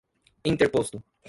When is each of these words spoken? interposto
interposto 0.43 1.03